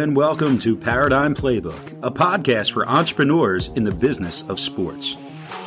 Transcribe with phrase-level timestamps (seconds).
[0.00, 5.14] and welcome to Paradigm Playbook, a podcast for entrepreneurs in the business of sports.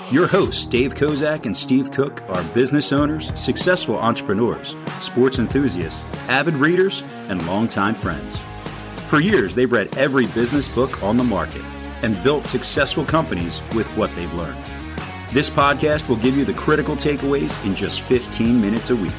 [0.10, 6.56] Your hosts, Dave Kozak and Steve Cook, are business owners, successful entrepreneurs, sports enthusiasts, avid
[6.56, 8.40] readers, and longtime friends.
[9.08, 11.64] For years, they've read every business book on the market
[12.02, 14.66] and built successful companies with what they've learned.
[15.32, 19.14] This podcast will give you the critical takeaways in just 15 minutes a week.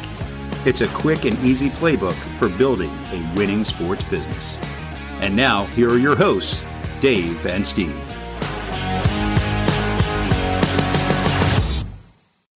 [0.66, 4.58] It's a quick and easy playbook for building a winning sports business.
[5.20, 6.60] And now, here are your hosts,
[7.00, 7.94] Dave and Steve.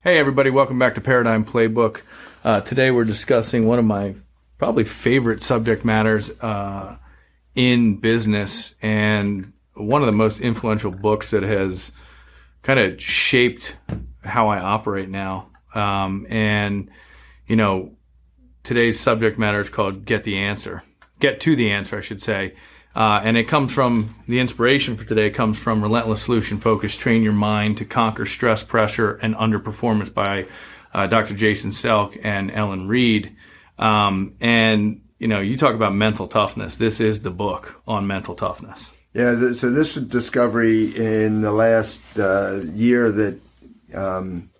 [0.00, 2.02] Hey, everybody, welcome back to Paradigm Playbook.
[2.44, 4.14] Uh, today we're discussing one of my
[4.58, 6.96] probably favorite subject matters uh,
[7.54, 11.92] in business and one of the most influential books that has
[12.62, 13.76] kind of shaped
[14.24, 15.50] how I operate now.
[15.74, 16.90] Um, and,
[17.46, 17.92] you know,
[18.62, 20.82] today's subject matter is called Get the Answer.
[21.20, 22.54] Get to the Answer, I should say.
[22.94, 27.22] Uh, and it comes from the inspiration for today comes from Relentless Solution Focus Train
[27.22, 30.46] Your Mind to Conquer Stress, Pressure, and Underperformance by
[30.92, 31.34] uh, Dr.
[31.34, 33.36] Jason Selk and Ellen Reed.
[33.78, 36.76] Um, and, you know, you talk about mental toughness.
[36.76, 38.90] This is the book on mental toughness.
[39.14, 43.40] Yeah, so this discovery in the last uh, year that
[43.94, 44.50] um,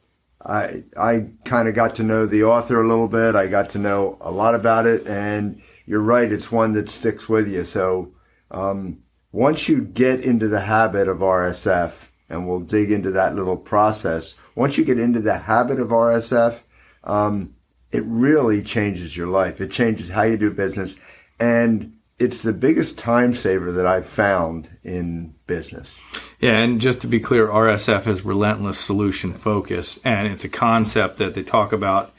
[0.49, 3.35] I I kind of got to know the author a little bit.
[3.35, 6.33] I got to know a lot about it, and you're right.
[6.33, 7.65] It's one that sticks with you.
[7.65, 8.15] So
[8.51, 13.57] um, once you get into the habit of RSF, and we'll dig into that little
[13.57, 14.37] process.
[14.55, 16.63] Once you get into the habit of RSF,
[17.05, 17.55] um,
[17.91, 19.61] it really changes your life.
[19.61, 20.97] It changes how you do business,
[21.39, 26.03] and it's the biggest time saver that I've found in business.
[26.41, 31.19] Yeah, and just to be clear, RSF is relentless solution focus, and it's a concept
[31.19, 32.15] that they talk about,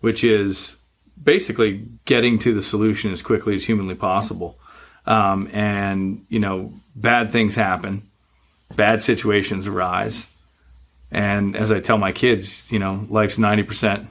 [0.00, 0.76] which is
[1.20, 4.58] basically getting to the solution as quickly as humanly possible.
[5.06, 8.08] Um, and you know, bad things happen,
[8.76, 10.28] bad situations arise,
[11.10, 14.08] and as I tell my kids, you know, life's ninety percent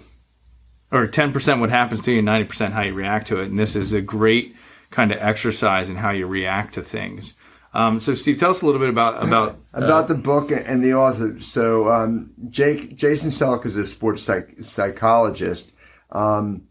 [0.92, 3.50] or ten percent what happens to you, and ninety percent how you react to it.
[3.50, 4.56] And this is a great
[4.92, 7.34] kind of exercise in how you react to things.
[7.74, 10.84] Um, so, Steve, tell us a little bit about about uh, about the book and
[10.84, 11.40] the author.
[11.40, 15.74] So, um, Jake Jason Selk is a sports psych- psychologist,
[16.12, 16.64] um,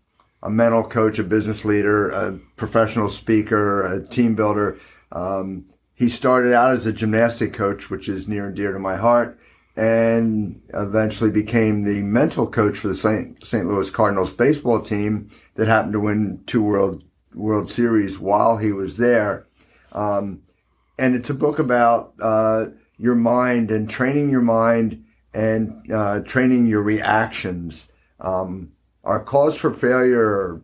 [0.43, 4.79] a mental coach, a business leader, a professional speaker, a team builder.
[5.11, 8.97] Um, he started out as a gymnastic coach, which is near and dear to my
[8.97, 9.39] heart,
[9.77, 13.45] and eventually became the mental coach for the St.
[13.45, 13.67] St.
[13.67, 17.03] Louis Cardinals baseball team that happened to win two World
[17.35, 19.47] World Series while he was there.
[19.93, 20.43] Um,
[21.03, 25.05] and it's a book about uh, your mind and training your mind
[25.35, 27.91] and uh, training your reactions.
[28.21, 28.71] Um,
[29.03, 30.63] our cause for failure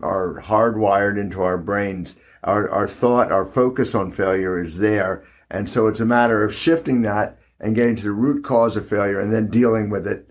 [0.00, 2.14] are, hardwired into our brains.
[2.44, 5.24] Our, our thought, our focus on failure is there.
[5.50, 8.88] And so it's a matter of shifting that and getting to the root cause of
[8.88, 10.30] failure and then dealing with it,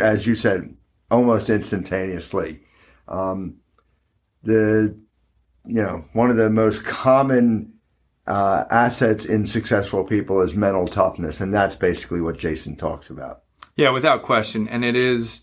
[0.00, 0.72] as you said,
[1.10, 2.60] almost instantaneously.
[3.08, 3.56] Um,
[4.44, 4.96] the
[5.66, 7.74] you know, one of the most common
[8.26, 13.42] uh, assets in successful people is mental toughness, and that's basically what Jason talks about.
[13.76, 15.42] Yeah, without question, and it is.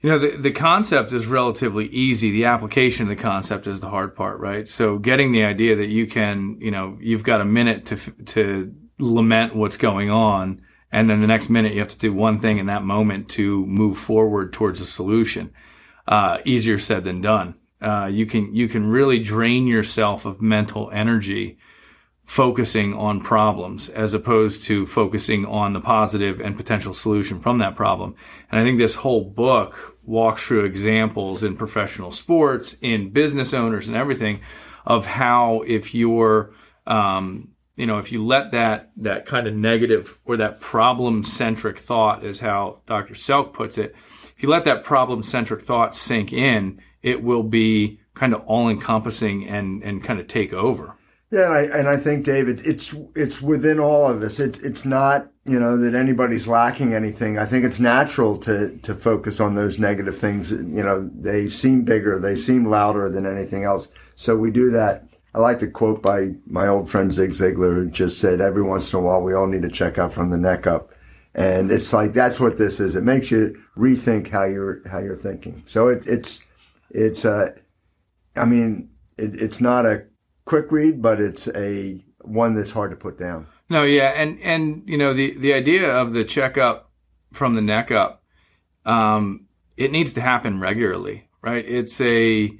[0.00, 2.30] You know, the, the concept is relatively easy.
[2.30, 4.68] The application of the concept is the hard part, right?
[4.68, 8.74] So getting the idea that you can, you know, you've got a minute to, to
[8.98, 10.60] lament what's going on.
[10.92, 13.64] And then the next minute you have to do one thing in that moment to
[13.64, 15.54] move forward towards a solution.
[16.06, 17.54] Uh, easier said than done.
[17.80, 21.58] Uh, you can you can really drain yourself of mental energy
[22.24, 27.76] focusing on problems as opposed to focusing on the positive and potential solution from that
[27.76, 28.14] problem.
[28.50, 33.88] And I think this whole book walks through examples in professional sports, in business owners,
[33.88, 34.40] and everything
[34.86, 36.52] of how if you're
[36.86, 41.78] um, you know if you let that that kind of negative or that problem centric
[41.78, 43.14] thought is how Dr.
[43.14, 43.94] Selk puts it
[44.36, 48.68] if you let that problem centric thought sink in it will be kind of all
[48.68, 50.96] encompassing and, and kind of take over.
[51.34, 54.38] Yeah, and I, and I think David, it's it's within all of us.
[54.38, 57.38] It's it's not you know that anybody's lacking anything.
[57.38, 60.52] I think it's natural to to focus on those negative things.
[60.52, 63.88] You know, they seem bigger, they seem louder than anything else.
[64.14, 65.08] So we do that.
[65.34, 68.92] I like the quote by my old friend Zig Ziglar, who just said, "Every once
[68.92, 70.92] in a while, we all need to check out from the neck up."
[71.34, 72.94] And it's like that's what this is.
[72.94, 75.64] It makes you rethink how you're how you're thinking.
[75.66, 76.46] So it, it's
[76.90, 77.56] it's a,
[78.36, 80.06] I mean, it, it's not a
[80.44, 83.46] quick read, but it's a one that's hard to put down.
[83.68, 86.90] No, yeah, and and you know the the idea of the checkup
[87.32, 88.22] from the neck up,
[88.84, 89.46] um,
[89.76, 91.64] it needs to happen regularly, right?
[91.66, 92.50] It's a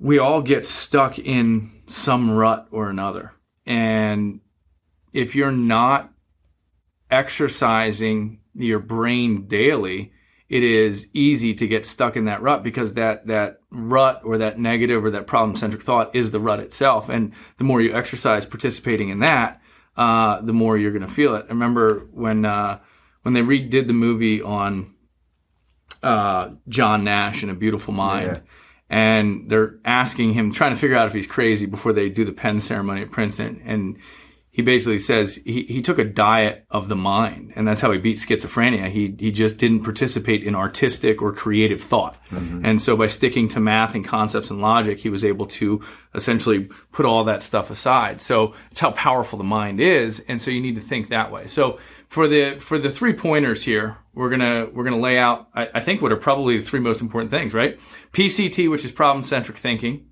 [0.00, 3.32] we all get stuck in some rut or another.
[3.66, 4.40] And
[5.12, 6.12] if you're not
[7.10, 10.12] exercising your brain daily,
[10.48, 14.58] it is easy to get stuck in that rut because that that rut or that
[14.58, 17.08] negative or that problem centric thought is the rut itself.
[17.08, 19.60] And the more you exercise participating in that,
[19.96, 21.44] uh, the more you're going to feel it.
[21.46, 22.78] I remember when uh,
[23.22, 24.94] when they redid the movie on
[26.02, 28.26] uh, John Nash in A Beautiful Mind.
[28.26, 28.40] Yeah.
[28.90, 32.32] And they're asking him, trying to figure out if he's crazy before they do the
[32.32, 33.60] pen ceremony at Princeton.
[33.66, 33.98] And
[34.58, 37.98] he basically says he, he took a diet of the mind and that's how he
[37.98, 38.88] beat schizophrenia.
[38.88, 42.16] He, he just didn't participate in artistic or creative thought.
[42.30, 42.66] Mm-hmm.
[42.66, 45.80] And so by sticking to math and concepts and logic, he was able to
[46.12, 48.20] essentially put all that stuff aside.
[48.20, 50.24] So it's how powerful the mind is.
[50.26, 51.46] And so you need to think that way.
[51.46, 51.78] So
[52.08, 55.80] for the, for the three pointers here, we're gonna, we're gonna lay out, I, I
[55.80, 57.78] think what are probably the three most important things, right?
[58.12, 60.08] PCT, which is problem centric thinking,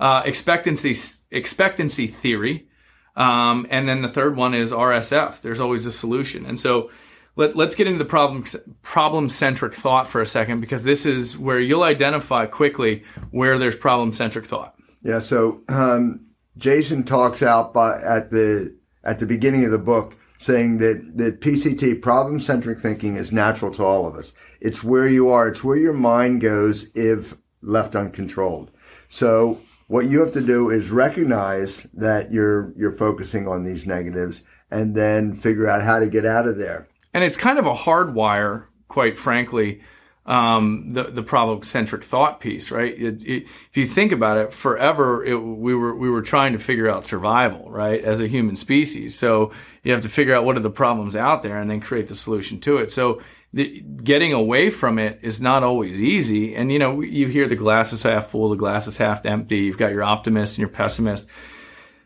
[0.00, 0.96] uh, expectancy,
[1.30, 2.66] expectancy theory,
[3.16, 5.40] um, and then the third one is RSF.
[5.40, 6.46] There's always a solution.
[6.46, 6.90] And so
[7.36, 8.44] let, us get into the problem
[8.82, 13.76] problem centric thought for a second because this is where you'll identify quickly where there's
[13.76, 14.74] problem centric thought.
[15.02, 15.20] Yeah.
[15.20, 16.26] So um,
[16.56, 21.40] Jason talks out by, at the at the beginning of the book saying that that
[21.40, 24.32] PCT problem centric thinking is natural to all of us.
[24.60, 25.48] It's where you are.
[25.48, 28.70] It's where your mind goes if left uncontrolled.
[29.08, 34.42] So what you have to do is recognize that you're you're focusing on these negatives
[34.70, 36.88] and then figure out how to get out of there.
[37.12, 39.82] And it's kind of a hard wire, quite frankly,
[40.26, 42.98] um, the the problem centric thought piece, right?
[42.98, 46.58] It, it, if you think about it, forever it, we were we were trying to
[46.58, 49.18] figure out survival, right, as a human species.
[49.18, 49.52] So
[49.82, 52.14] you have to figure out what are the problems out there and then create the
[52.14, 52.90] solution to it.
[52.90, 53.20] So
[53.54, 56.54] the, getting away from it is not always easy.
[56.54, 59.58] And you know, you hear the glass is half full, the glass is half empty.
[59.58, 61.26] You've got your optimist and your pessimist.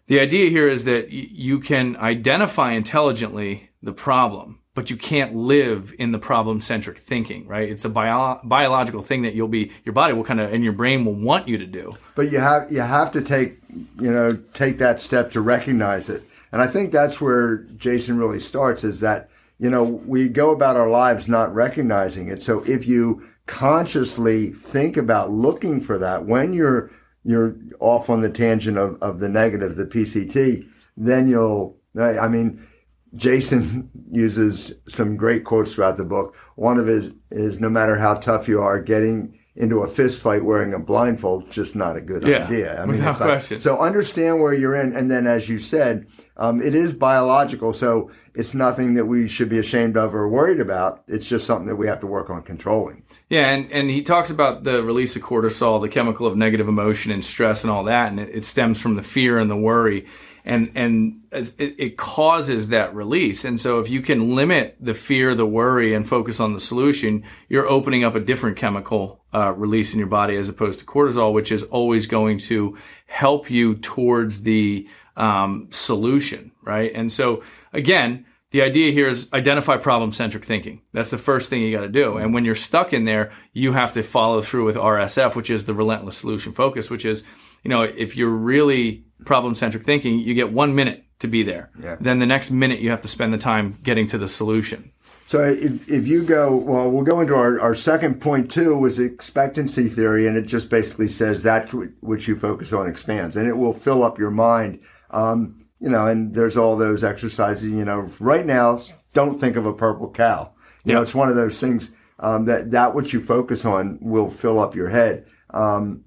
[0.08, 5.34] The idea here is that y- you can identify intelligently the problem, but you can't
[5.34, 7.68] live in the problem centric thinking, right?
[7.68, 10.74] It's a bio- biological thing that you'll be, your body will kind of, and your
[10.74, 11.92] brain will want you to do.
[12.14, 13.58] But you have, you have to take,
[13.98, 16.24] you know, take that step to recognize it.
[16.52, 20.76] And I think that's where Jason really starts is that you know, we go about
[20.76, 22.43] our lives not recognizing it.
[22.43, 26.90] So if you consciously think about looking for that when you're,
[27.25, 32.66] you're off on the tangent of, of the negative, the PCT, then you'll, I mean,
[33.14, 36.37] Jason uses some great quotes throughout the book.
[36.55, 40.44] One of his is no matter how tough you are, getting into a fist fight
[40.44, 42.81] wearing a blindfold is just not a good yeah, idea.
[42.81, 43.56] I mean, without question.
[43.56, 46.06] Like, so understand where you're in, and then as you said,
[46.37, 50.60] um, it is biological, so it's nothing that we should be ashamed of or worried
[50.60, 51.02] about.
[51.08, 53.02] It's just something that we have to work on controlling.
[53.28, 57.10] Yeah, and, and he talks about the release of cortisol, the chemical of negative emotion
[57.10, 60.06] and stress and all that, and it, it stems from the fear and the worry
[60.48, 63.44] and and it, it, causes that release.
[63.44, 67.22] And so if you can limit the fear, the worry, and focus on the solution,
[67.50, 71.34] you're opening up a different chemical uh, release in your body as opposed to cortisol,
[71.34, 76.90] which is always going to help you towards the um, solution, right?
[76.94, 78.24] And so again.
[78.50, 80.80] The idea here is identify problem centric thinking.
[80.94, 82.16] That's the first thing you got to do.
[82.16, 85.67] And when you're stuck in there, you have to follow through with RSF, which is
[85.67, 87.24] the relentless solution focus, which is,
[87.65, 91.70] you know, if you're really problem centric thinking, you get one minute to be there.
[91.81, 91.96] Yeah.
[92.00, 94.93] Then the next minute you have to spend the time getting to the solution.
[95.27, 98.98] So if, if you go, well, we'll go into our, our second point too was
[98.98, 100.27] expectancy theory.
[100.27, 104.03] And it just basically says that which you focus on expands and it will fill
[104.03, 104.81] up your mind.
[105.10, 108.81] Um, you know, and there's all those exercises, you know, right now,
[109.12, 110.53] don't think of a purple cow.
[110.84, 110.94] You yep.
[110.94, 114.58] know, it's one of those things, um, that, that which you focus on will fill
[114.58, 115.27] up your head.
[115.50, 116.05] Um,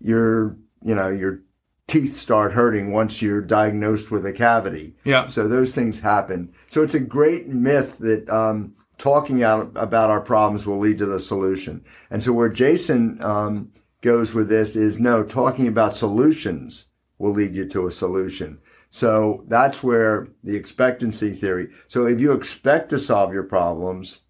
[0.00, 1.42] you're, you know, you're
[1.88, 4.94] teeth start hurting once you're diagnosed with a cavity.
[5.04, 5.26] Yeah.
[5.26, 6.52] So those things happen.
[6.68, 11.06] So it's a great myth that um, talking out about our problems will lead to
[11.06, 11.82] the solution.
[12.10, 16.86] And so where Jason um, goes with this is no, talking about solutions
[17.16, 18.60] will lead you to a solution.
[18.90, 21.68] So that's where the expectancy theory.
[21.88, 24.20] So if you expect to solve your problems,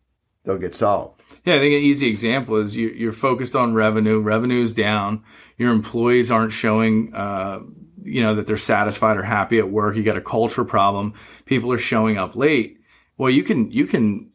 [0.44, 1.22] they'll get solved.
[1.44, 4.20] Yeah, I think an easy example is you, are focused on revenue.
[4.20, 5.22] Revenue is down.
[5.58, 7.60] Your employees aren't showing, uh,
[8.02, 9.96] you know, that they're satisfied or happy at work.
[9.96, 11.14] You got a culture problem.
[11.44, 12.78] People are showing up late.
[13.18, 14.30] Well, you can you can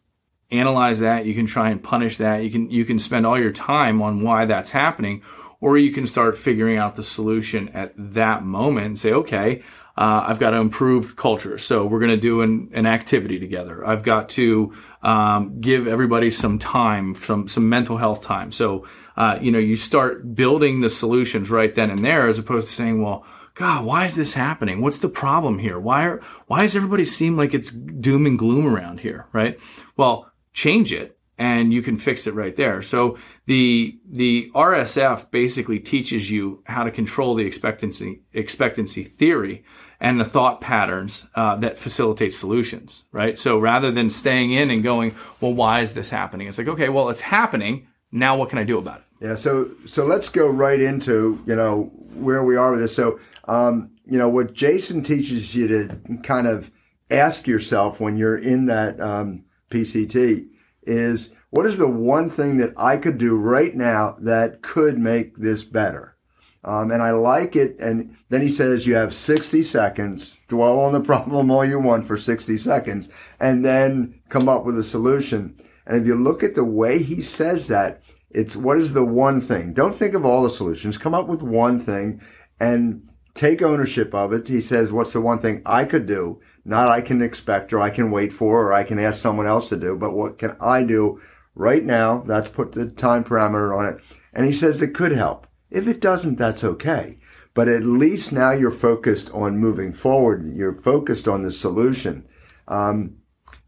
[0.52, 1.26] analyze that.
[1.26, 2.44] You can try and punish that.
[2.44, 5.24] You can you can spend all your time on why that's happening,
[5.62, 9.64] or you can start figuring out the solution at that moment and say, okay,
[9.96, 11.58] uh, I've got to improve culture.
[11.58, 13.86] So we're going to do an, an activity together.
[13.86, 18.52] I've got to um, give everybody some time, some some mental health time.
[18.52, 22.68] So uh, you know, you start building the solutions right then and there, as opposed
[22.68, 23.26] to saying, well.
[23.56, 24.82] God, why is this happening?
[24.82, 25.78] What's the problem here?
[25.78, 29.28] Why are, why does everybody seem like it's doom and gloom around here?
[29.32, 29.60] Right?
[29.96, 32.82] Well, change it and you can fix it right there.
[32.82, 39.64] So the the RSF basically teaches you how to control the expectancy expectancy theory
[40.00, 43.38] and the thought patterns uh, that facilitate solutions, right?
[43.38, 46.48] So rather than staying in and going, well, why is this happening?
[46.48, 47.88] It's like, okay, well, it's happening.
[48.12, 49.03] Now, what can I do about it?
[49.20, 49.36] Yeah.
[49.36, 52.96] So so let's go right into you know where we are with this.
[52.96, 56.72] So um, you know what Jason teaches you to kind of
[57.10, 60.48] ask yourself when you're in that um, PCT
[60.84, 65.38] is what is the one thing that I could do right now that could make
[65.38, 66.18] this better?
[66.66, 67.80] Um, and I like it.
[67.80, 72.08] And then he says you have 60 seconds, dwell on the problem all you want
[72.08, 75.56] for 60 seconds, and then come up with a solution.
[75.86, 78.02] And if you look at the way he says that,
[78.34, 79.74] it's what is the one thing?
[79.74, 80.98] Don't think of all the solutions.
[80.98, 82.22] Come up with one thing
[82.60, 84.48] and take ownership of it.
[84.48, 86.40] He says, what's the one thing I could do?
[86.66, 89.70] Not I can expect or I can wait for or I can ask someone else
[89.70, 91.22] to do, but what can I do
[91.56, 92.20] right now?
[92.20, 93.98] That's put the time parameter on it.
[94.34, 95.48] And he says it could help.
[95.70, 97.20] If it doesn't, that's okay.
[97.54, 100.48] But at least now you're focused on moving forward.
[100.48, 102.28] You're focused on the solution.
[102.68, 103.18] Um,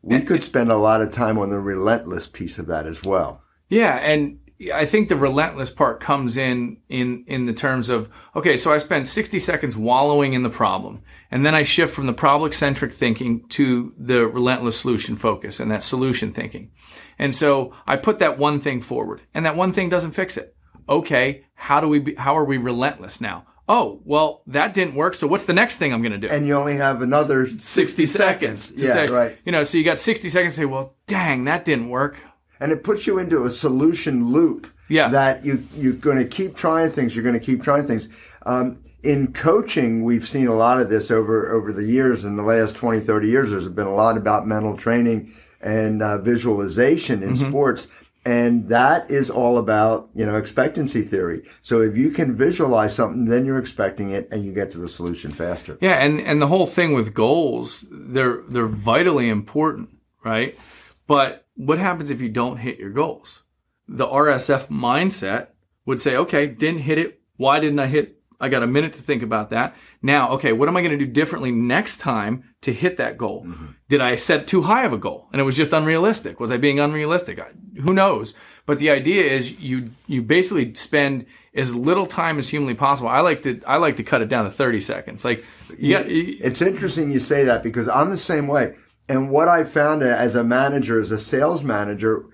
[0.02, 3.42] we could spend a lot of time on the relentless piece of that as well.
[3.70, 4.40] Yeah, and
[4.74, 8.78] I think the relentless part comes in in in the terms of okay, so I
[8.78, 12.94] spend 60 seconds wallowing in the problem, and then I shift from the problem centric
[12.94, 16.72] thinking to the relentless solution focus and that solution thinking.
[17.20, 20.56] And so I put that one thing forward, and that one thing doesn't fix it
[20.88, 23.46] okay, how do we, be, how are we relentless now?
[23.68, 25.16] Oh, well, that didn't work.
[25.16, 26.28] So what's the next thing I'm going to do?
[26.28, 28.74] And you only have another 60, 60 seconds.
[28.76, 29.38] yeah, say, right.
[29.44, 32.18] You know, so you got 60 seconds to say, well, dang, that didn't work.
[32.66, 34.66] And it puts you into a solution loop.
[34.90, 35.10] Yeah.
[35.10, 37.16] That you, you're going to keep trying things.
[37.16, 38.10] You're going to keep trying things.
[38.44, 42.26] Um, in coaching, we've seen a lot of this over, over the years.
[42.26, 45.32] In the last 20, 30 years, there's been a lot about mental training
[45.62, 47.50] and uh, visualization in mm-hmm.
[47.50, 47.88] sports.
[48.26, 51.44] And that is all about, you know, expectancy theory.
[51.62, 54.88] So if you can visualize something, then you're expecting it and you get to the
[54.88, 55.78] solution faster.
[55.82, 56.04] Yeah.
[56.04, 59.90] And, and the whole thing with goals, they're, they're vitally important,
[60.24, 60.58] right?
[61.06, 63.44] But what happens if you don't hit your goals?
[63.88, 65.48] The RSF mindset
[65.86, 67.22] would say, okay, didn't hit it.
[67.38, 69.76] Why didn't I hit I got a minute to think about that.
[70.02, 73.46] Now, okay, what am I going to do differently next time to hit that goal?
[73.46, 73.66] Mm-hmm.
[73.88, 76.40] Did I set too high of a goal and it was just unrealistic?
[76.40, 77.40] Was I being unrealistic?
[77.40, 78.34] I, who knows?
[78.66, 83.10] But the idea is you you basically spend as little time as humanly possible.
[83.10, 85.24] I like to I like to cut it down to 30 seconds.
[85.24, 85.46] Like
[85.78, 88.76] yeah, it's interesting you say that because I'm the same way.
[89.08, 92.26] And what I found as a manager, as a sales manager,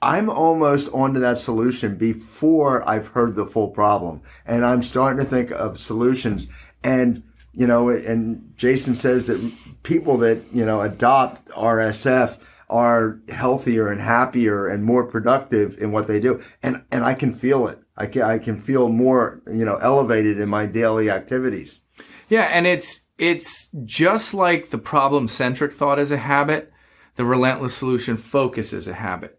[0.00, 4.22] I'm almost onto that solution before I've heard the full problem.
[4.44, 6.48] And I'm starting to think of solutions.
[6.84, 13.88] And, you know, and Jason says that people that, you know, adopt RSF are healthier
[13.88, 16.42] and happier and more productive in what they do.
[16.62, 17.78] And, and I can feel it.
[17.96, 21.80] I can, I can feel more, you know, elevated in my daily activities.
[22.28, 22.44] Yeah.
[22.44, 26.72] And it's, it's just like the problem centric thought is a habit.
[27.16, 29.36] The relentless solution focus is a habit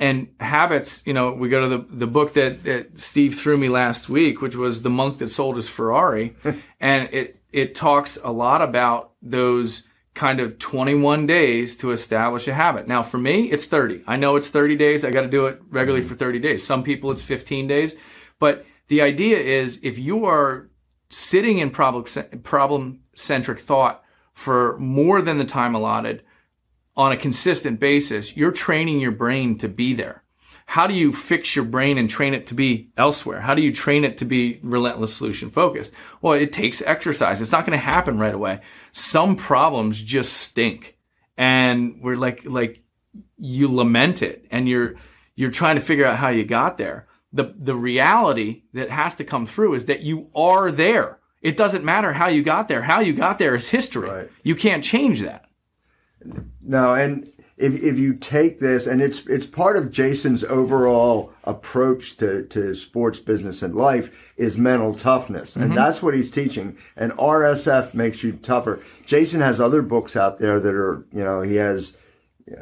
[0.00, 3.68] and habits, you know, we go to the, the book that, that Steve threw me
[3.68, 6.34] last week, which was The Monk That Sold His Ferrari.
[6.80, 12.54] and it, it talks a lot about those kind of 21 days to establish a
[12.54, 12.88] habit.
[12.88, 14.02] Now, for me, it's 30.
[14.06, 15.04] I know it's 30 days.
[15.04, 16.14] I got to do it regularly mm-hmm.
[16.14, 16.66] for 30 days.
[16.66, 17.94] Some people, it's 15 days.
[18.38, 20.69] But the idea is if you are
[21.10, 22.04] sitting in problem,
[22.42, 24.02] problem centric thought
[24.32, 26.22] for more than the time allotted,
[26.96, 30.22] on a consistent basis, you're training your brain to be there.
[30.66, 33.40] How do you fix your brain and train it to be elsewhere?
[33.40, 35.92] How do you train it to be relentless solution focused?
[36.22, 37.40] Well, it takes exercise.
[37.40, 38.60] It's not going to happen right away.
[38.92, 40.96] Some problems just stink.
[41.36, 42.84] And we're like, like
[43.36, 44.94] you lament it and you're,
[45.34, 47.08] you're trying to figure out how you got there.
[47.32, 51.20] The, the reality that has to come through is that you are there.
[51.40, 52.82] It doesn't matter how you got there.
[52.82, 54.08] How you got there is history.
[54.08, 54.30] Right.
[54.42, 55.46] You can't change that.
[56.60, 62.16] No, and if, if you take this, and it's it's part of Jason's overall approach
[62.16, 65.74] to, to sports business and life is mental toughness, and mm-hmm.
[65.74, 66.76] that's what he's teaching.
[66.96, 68.80] And RSF makes you tougher.
[69.04, 71.96] Jason has other books out there that are, you know, he has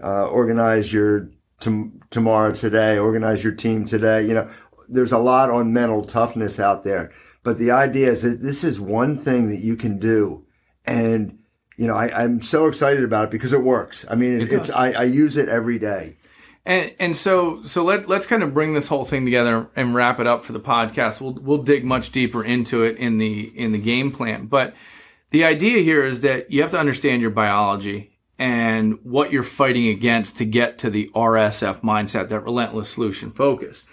[0.03, 4.27] uh, organize your t- tomorrow today, organize your team today.
[4.27, 4.51] You know,
[4.89, 7.13] there's a lot on mental toughness out there,
[7.43, 10.45] but the idea is that this is one thing that you can do
[10.89, 11.39] and
[11.77, 14.05] you know I, I'm so excited about it because it works.
[14.11, 14.71] I mean, It it's.
[14.71, 16.17] I, I use it every day.
[16.67, 20.19] And and so so let let's kind of bring this whole thing together and wrap
[20.19, 21.21] it up for the podcast.
[21.21, 24.47] We'll we'll dig much deeper into it in the in the game plan.
[24.47, 24.75] But
[25.31, 29.89] the idea here is that you have to understand your biology and what you're fighting
[29.89, 33.85] against to get to the RSF mindset, that relentless solution focus.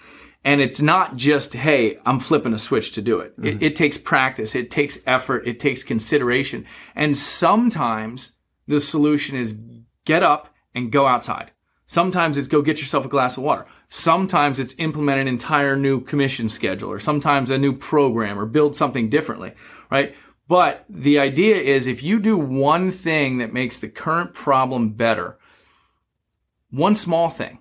[0.44, 3.34] And it's not just, hey, I'm flipping a switch to do it.
[3.36, 3.64] It, mm-hmm.
[3.64, 4.54] it takes practice.
[4.54, 5.44] It takes effort.
[5.44, 6.64] It takes consideration.
[6.94, 8.32] And sometimes
[8.68, 9.58] the solution is
[10.04, 11.50] get up and go outside.
[11.86, 13.66] Sometimes it's go get yourself a glass of water.
[13.88, 18.76] Sometimes it's implement an entire new commission schedule or sometimes a new program or build
[18.76, 19.52] something differently,
[19.90, 20.14] right?
[20.48, 25.38] But the idea is if you do one thing that makes the current problem better,
[26.70, 27.58] one small thing,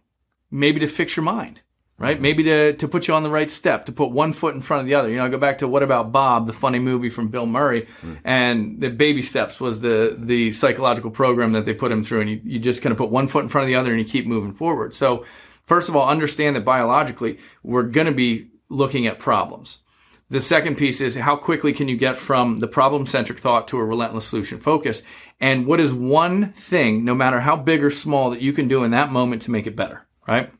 [0.51, 1.61] maybe to fix your mind,
[1.97, 2.19] right?
[2.19, 4.81] Maybe to, to put you on the right step, to put one foot in front
[4.81, 5.09] of the other.
[5.09, 7.87] You know, I go back to What About Bob, the funny movie from Bill Murray,
[8.03, 8.17] mm.
[8.23, 12.21] and the baby steps was the, the psychological program that they put him through.
[12.21, 13.99] And you, you just kind of put one foot in front of the other and
[13.99, 14.93] you keep moving forward.
[14.93, 15.25] So
[15.63, 19.79] first of all, understand that biologically, we're going to be looking at problems.
[20.29, 23.77] The second piece is how quickly can you get from the problem centric thought to
[23.77, 25.03] a relentless solution focus?
[25.39, 28.83] And what is one thing, no matter how big or small, that you can do
[28.83, 30.51] in that moment to make it better, right?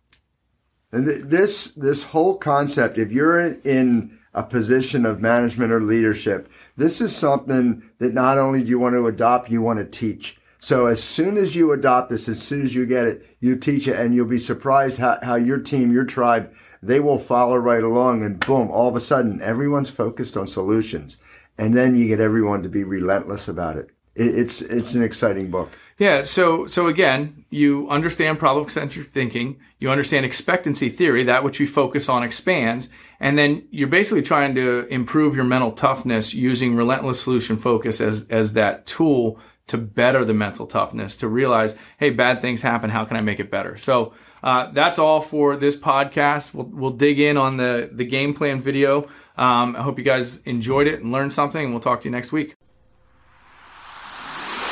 [0.92, 6.50] And th- this this whole concept, if you're in, a position of management or leadership,
[6.76, 10.38] this is something that not only do you want to adopt, you want to teach.
[10.60, 13.88] So as soon as you adopt this, as soon as you get it, you teach
[13.88, 16.54] it, and you'll be surprised how, how your team, your tribe,
[16.88, 21.18] they will follow right along, and boom, all of a sudden, everyone's focused on solutions,
[21.58, 23.92] and then you get everyone to be relentless about it.
[24.16, 25.78] it it's it's an exciting book.
[25.98, 26.24] Yeah.
[26.24, 29.60] So, so again, you understand problem centric thinking.
[29.80, 32.90] You understand expectancy theory, that which you focus on expands.
[33.20, 38.28] And then you're basically trying to improve your mental toughness using relentless solution focus as,
[38.28, 42.90] as that tool to better the mental toughness, to realize, hey, bad things happen.
[42.90, 43.78] How can I make it better?
[43.78, 44.14] So,
[44.44, 46.54] uh, that's all for this podcast.
[46.54, 49.08] We'll, we'll dig in on the, the game plan video.
[49.38, 52.12] Um, I hope you guys enjoyed it and learned something, and we'll talk to you
[52.12, 52.56] next week.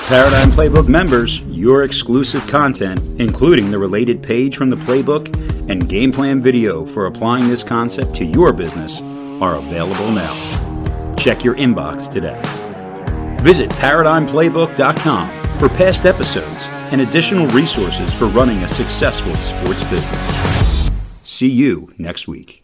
[0.08, 5.34] Paradigm Playbook members, your exclusive content, including the related page from the playbook
[5.70, 9.00] and game plan video for applying this concept to your business,
[9.42, 10.36] are available now.
[11.16, 12.40] Check your inbox today.
[13.42, 20.90] Visit ParadigmPlaybook.com for past episodes and additional resources for running a successful sports business.
[21.24, 22.63] See you next week.